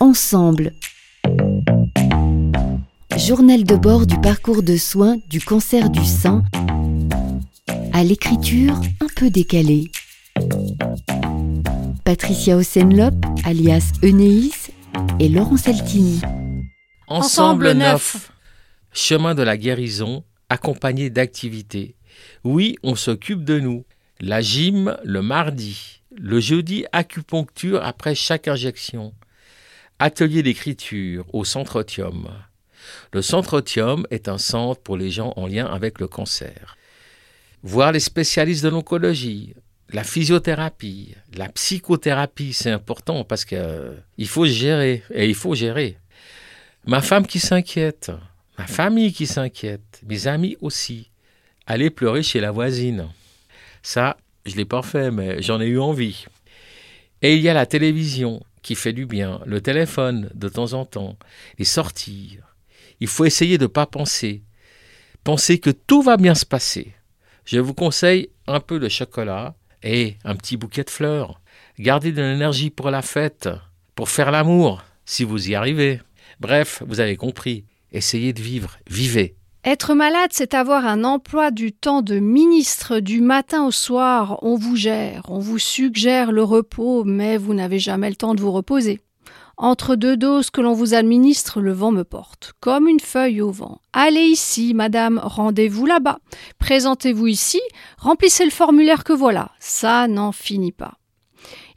Ensemble. 0.00 0.72
Journal 3.16 3.62
de 3.62 3.76
bord 3.76 4.06
du 4.06 4.20
parcours 4.20 4.62
de 4.64 4.76
soins 4.76 5.18
du 5.30 5.40
cancer 5.40 5.88
du 5.88 6.04
sein 6.04 6.42
à 7.92 8.02
l'écriture 8.02 8.74
un 9.00 9.06
peu 9.14 9.30
décalée. 9.30 9.92
Patricia 12.04 12.56
Osenlop, 12.56 13.14
alias 13.44 13.92
Enéis, 14.02 14.70
et 15.20 15.28
Laurent 15.28 15.56
Saltini. 15.56 16.20
Ensemble 17.06 17.72
neuf. 17.72 18.32
Chemin 18.92 19.36
de 19.36 19.42
la 19.42 19.56
guérison, 19.56 20.24
accompagné 20.48 21.08
d'activités. 21.08 21.94
Oui, 22.42 22.76
on 22.82 22.96
s'occupe 22.96 23.44
de 23.44 23.60
nous. 23.60 23.84
La 24.20 24.40
gym 24.40 24.96
le 25.04 25.22
mardi. 25.22 26.00
Le 26.16 26.40
jeudi, 26.40 26.84
acupuncture 26.92 27.82
après 27.82 28.14
chaque 28.14 28.48
injection. 28.48 29.12
Atelier 30.00 30.42
d'écriture 30.42 31.24
au 31.32 31.44
Centre 31.44 31.76
Otium. 31.76 32.28
Le 33.12 33.22
Centre 33.22 33.54
Otium 33.58 34.06
est 34.10 34.28
un 34.28 34.38
centre 34.38 34.80
pour 34.80 34.96
les 34.96 35.08
gens 35.08 35.32
en 35.36 35.46
lien 35.46 35.66
avec 35.66 36.00
le 36.00 36.08
cancer. 36.08 36.76
Voir 37.62 37.92
les 37.92 38.00
spécialistes 38.00 38.64
de 38.64 38.70
l'oncologie, 38.70 39.54
la 39.90 40.02
physiothérapie, 40.02 41.14
la 41.36 41.48
psychothérapie, 41.48 42.52
c'est 42.52 42.72
important 42.72 43.22
parce 43.22 43.44
que 43.44 43.54
euh, 43.54 43.92
faut 44.26 44.46
gérer 44.46 45.04
et 45.12 45.28
il 45.28 45.34
faut 45.36 45.54
gérer. 45.54 45.96
Ma 46.86 47.00
femme 47.00 47.26
qui 47.26 47.38
s'inquiète, 47.38 48.10
ma 48.58 48.66
famille 48.66 49.12
qui 49.12 49.28
s'inquiète, 49.28 50.00
mes 50.06 50.26
amis 50.26 50.56
aussi. 50.60 51.10
Aller 51.66 51.90
pleurer 51.90 52.24
chez 52.24 52.40
la 52.40 52.50
voisine. 52.50 53.08
Ça, 53.82 54.16
je 54.44 54.56
l'ai 54.56 54.66
pas 54.66 54.82
fait, 54.82 55.12
mais 55.12 55.40
j'en 55.40 55.60
ai 55.60 55.66
eu 55.66 55.78
envie. 55.78 56.26
Et 57.22 57.36
il 57.36 57.42
y 57.42 57.48
a 57.48 57.54
la 57.54 57.64
télévision 57.64 58.42
qui 58.64 58.74
fait 58.74 58.94
du 58.94 59.06
bien, 59.06 59.40
le 59.46 59.60
téléphone 59.60 60.30
de 60.34 60.48
temps 60.48 60.72
en 60.72 60.84
temps, 60.86 61.16
et 61.58 61.64
sortir. 61.64 62.56
Il 62.98 63.06
faut 63.06 63.26
essayer 63.26 63.58
de 63.58 63.64
ne 63.64 63.68
pas 63.68 63.86
penser. 63.86 64.42
Penser 65.22 65.60
que 65.60 65.70
tout 65.70 66.02
va 66.02 66.16
bien 66.16 66.34
se 66.34 66.46
passer. 66.46 66.94
Je 67.44 67.60
vous 67.60 67.74
conseille 67.74 68.30
un 68.46 68.60
peu 68.60 68.80
de 68.80 68.88
chocolat 68.88 69.54
et 69.82 70.16
un 70.24 70.34
petit 70.34 70.56
bouquet 70.56 70.82
de 70.82 70.90
fleurs. 70.90 71.40
Gardez 71.78 72.10
de 72.10 72.22
l'énergie 72.22 72.70
pour 72.70 72.90
la 72.90 73.02
fête, 73.02 73.50
pour 73.94 74.08
faire 74.08 74.30
l'amour, 74.30 74.82
si 75.04 75.24
vous 75.24 75.50
y 75.50 75.54
arrivez. 75.54 76.00
Bref, 76.40 76.82
vous 76.86 77.00
avez 77.00 77.16
compris. 77.16 77.66
Essayez 77.92 78.32
de 78.32 78.40
vivre. 78.40 78.78
Vivez. 78.88 79.36
Être 79.66 79.94
malade, 79.94 80.28
c'est 80.30 80.52
avoir 80.52 80.84
un 80.84 81.04
emploi 81.04 81.50
du 81.50 81.72
temps 81.72 82.02
de 82.02 82.18
ministre 82.18 83.00
du 83.00 83.22
matin 83.22 83.64
au 83.64 83.70
soir. 83.70 84.38
On 84.42 84.56
vous 84.56 84.76
gère, 84.76 85.22
on 85.28 85.38
vous 85.38 85.58
suggère 85.58 86.32
le 86.32 86.42
repos, 86.42 87.02
mais 87.04 87.38
vous 87.38 87.54
n'avez 87.54 87.78
jamais 87.78 88.10
le 88.10 88.16
temps 88.16 88.34
de 88.34 88.42
vous 88.42 88.52
reposer. 88.52 89.00
Entre 89.56 89.96
deux 89.96 90.18
doses 90.18 90.50
que 90.50 90.60
l'on 90.60 90.74
vous 90.74 90.92
administre, 90.92 91.62
le 91.62 91.72
vent 91.72 91.92
me 91.92 92.04
porte, 92.04 92.52
comme 92.60 92.88
une 92.88 93.00
feuille 93.00 93.40
au 93.40 93.52
vent. 93.52 93.80
Allez 93.94 94.26
ici, 94.26 94.74
madame, 94.74 95.18
rendez-vous 95.22 95.86
là-bas. 95.86 96.18
Présentez-vous 96.58 97.28
ici, 97.28 97.62
remplissez 97.96 98.44
le 98.44 98.50
formulaire 98.50 99.02
que 99.02 99.14
voilà. 99.14 99.50
Ça 99.60 100.08
n'en 100.08 100.32
finit 100.32 100.72
pas. 100.72 100.98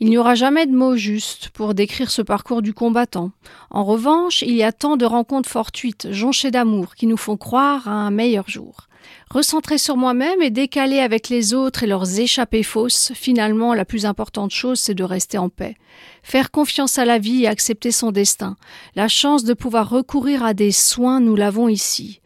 Il 0.00 0.08
n'y 0.08 0.18
aura 0.18 0.34
jamais 0.34 0.66
de 0.66 0.74
mots 0.74 0.96
justes 0.96 1.48
pour 1.50 1.74
décrire 1.74 2.10
ce 2.10 2.22
parcours 2.22 2.62
du 2.62 2.74
combattant. 2.74 3.30
En 3.70 3.84
revanche, 3.84 4.42
il 4.42 4.54
y 4.54 4.62
a 4.62 4.72
tant 4.72 4.96
de 4.96 5.06
rencontres 5.06 5.48
fortuites, 5.48 6.12
jonchées 6.12 6.50
d'amour, 6.50 6.94
qui 6.94 7.06
nous 7.06 7.16
font 7.16 7.36
croire 7.36 7.88
à 7.88 7.92
un 7.92 8.10
meilleur 8.10 8.48
jour. 8.48 8.88
Recentrer 9.30 9.78
sur 9.78 9.96
moi-même 9.96 10.42
et 10.42 10.50
décaler 10.50 10.98
avec 10.98 11.28
les 11.28 11.54
autres 11.54 11.82
et 11.82 11.86
leurs 11.86 12.18
échappées 12.18 12.62
fausses, 12.62 13.12
finalement, 13.14 13.74
la 13.74 13.84
plus 13.84 14.06
importante 14.06 14.50
chose, 14.50 14.80
c'est 14.80 14.94
de 14.94 15.04
rester 15.04 15.38
en 15.38 15.48
paix. 15.48 15.76
Faire 16.22 16.50
confiance 16.50 16.98
à 16.98 17.04
la 17.04 17.18
vie 17.18 17.44
et 17.44 17.48
accepter 17.48 17.92
son 17.92 18.12
destin. 18.12 18.56
La 18.94 19.08
chance 19.08 19.44
de 19.44 19.54
pouvoir 19.54 19.88
recourir 19.88 20.44
à 20.44 20.54
des 20.54 20.72
soins, 20.72 21.20
nous 21.20 21.36
l'avons 21.36 21.68
ici. 21.68 22.20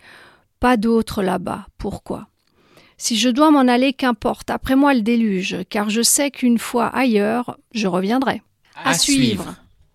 Pas 0.59 0.77
d'autres 0.77 1.23
là-bas. 1.23 1.67
Pourquoi? 1.79 2.30
Si 3.01 3.17
je 3.17 3.31
dois 3.31 3.51
m'en 3.51 3.61
aller, 3.61 3.95
qu'importe, 3.95 4.51
après 4.51 4.77
moi 4.77 4.93
le 4.93 5.01
déluge, 5.01 5.57
car 5.71 5.89
je 5.89 6.03
sais 6.03 6.31
qu'une 6.31 6.59
fois 6.59 6.89
ailleurs, 6.89 7.57
je 7.73 7.87
reviendrai. 7.87 8.43
À, 8.85 8.93
suivre. 8.93 9.55